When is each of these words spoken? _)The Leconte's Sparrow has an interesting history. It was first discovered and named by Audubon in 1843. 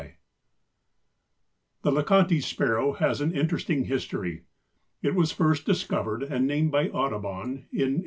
_)The 1.83 1.91
Leconte's 1.91 2.47
Sparrow 2.47 2.93
has 2.93 3.21
an 3.21 3.31
interesting 3.35 3.83
history. 3.83 4.45
It 5.03 5.13
was 5.13 5.31
first 5.31 5.63
discovered 5.63 6.23
and 6.23 6.47
named 6.47 6.71
by 6.71 6.89
Audubon 6.89 7.67
in 7.71 7.99
1843. 7.99 7.99